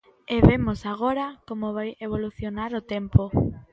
E 0.35 0.37
vemos 0.49 0.79
agora 0.93 1.25
como 1.47 1.67
vai 1.77 1.89
evolucionar 2.05 2.71
o 2.79 2.85
tempo. 2.93 3.23